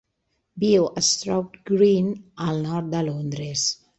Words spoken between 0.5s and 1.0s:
Viu